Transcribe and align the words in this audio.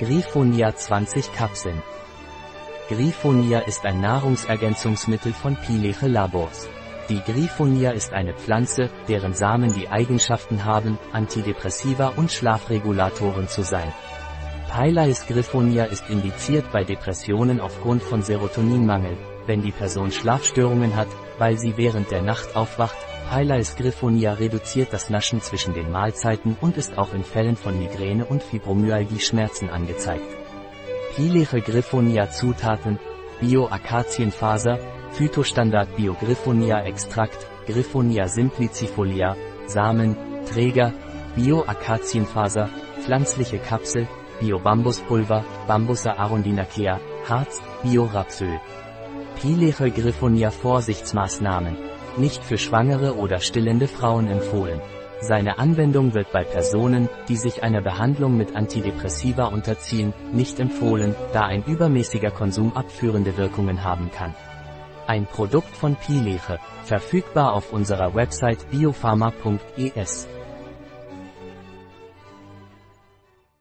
Griffonia 0.00 0.74
20 0.74 1.30
Kapseln. 1.34 1.82
Griffonia 2.88 3.58
ist 3.58 3.84
ein 3.84 4.00
Nahrungsergänzungsmittel 4.00 5.34
von 5.34 5.56
Pileche 5.56 6.06
Labors. 6.08 6.70
Die 7.10 7.20
Griffonia 7.20 7.90
ist 7.90 8.14
eine 8.14 8.32
Pflanze, 8.32 8.88
deren 9.08 9.34
Samen 9.34 9.74
die 9.74 9.90
Eigenschaften 9.90 10.64
haben, 10.64 10.98
Antidepressiva 11.12 12.14
und 12.16 12.32
Schlafregulatoren 12.32 13.46
zu 13.46 13.62
sein. 13.62 13.92
Pylais 14.72 15.26
griffonia 15.28 15.84
ist 15.84 16.08
indiziert 16.08 16.72
bei 16.72 16.82
Depressionen 16.82 17.60
aufgrund 17.60 18.02
von 18.02 18.22
Serotoninmangel, 18.22 19.18
wenn 19.50 19.62
die 19.62 19.72
Person 19.72 20.12
Schlafstörungen 20.12 20.94
hat, 20.94 21.08
weil 21.38 21.58
sie 21.58 21.76
während 21.76 22.12
der 22.12 22.22
Nacht 22.22 22.54
aufwacht. 22.54 22.96
Pylais 23.28 23.74
griffonia 23.76 24.34
reduziert 24.34 24.92
das 24.92 25.10
Naschen 25.10 25.40
zwischen 25.40 25.74
den 25.74 25.90
Mahlzeiten 25.90 26.56
und 26.60 26.76
ist 26.76 26.96
auch 26.96 27.12
in 27.14 27.24
Fällen 27.24 27.56
von 27.56 27.76
Migräne 27.76 28.24
und 28.24 28.44
Fibromyalgie 28.44 29.18
Schmerzen 29.18 29.68
angezeigt. 29.68 30.30
Pileche 31.16 31.60
griffonia 31.62 32.30
Zutaten, 32.30 33.00
Bio-Akazienfaser, 33.40 34.78
Phytostandard 35.10 35.96
Bio-Griffonia 35.96 36.84
Extrakt, 36.84 37.44
Griffonia 37.66 38.28
simplicifolia, 38.28 39.34
Samen, 39.66 40.16
Träger, 40.48 40.92
Bio-Akazienfaser, 41.34 42.68
pflanzliche 43.02 43.58
Kapsel, 43.58 44.06
Bio-Bambuspulver, 44.38 45.44
Bambusa 45.66 46.12
arundinacea, 46.12 47.00
Harz, 47.28 47.60
Bio-Rapsöl. 47.82 48.60
Pileche 49.40 49.90
Griffonia 49.90 50.50
Vorsichtsmaßnahmen. 50.50 51.74
Nicht 52.18 52.44
für 52.44 52.58
schwangere 52.58 53.16
oder 53.16 53.40
stillende 53.40 53.88
Frauen 53.88 54.28
empfohlen. 54.28 54.82
Seine 55.22 55.58
Anwendung 55.58 56.12
wird 56.12 56.30
bei 56.30 56.44
Personen, 56.44 57.08
die 57.26 57.36
sich 57.36 57.62
einer 57.62 57.80
Behandlung 57.80 58.36
mit 58.36 58.54
Antidepressiva 58.54 59.46
unterziehen, 59.46 60.12
nicht 60.34 60.60
empfohlen, 60.60 61.14
da 61.32 61.46
ein 61.46 61.64
übermäßiger 61.64 62.30
Konsum 62.30 62.76
abführende 62.76 63.38
Wirkungen 63.38 63.82
haben 63.82 64.10
kann. 64.10 64.34
Ein 65.06 65.24
Produkt 65.24 65.74
von 65.74 65.96
Pileche, 65.96 66.58
verfügbar 66.84 67.54
auf 67.54 67.72
unserer 67.72 68.14
Website 68.14 68.70
biopharma.es. 68.70 70.28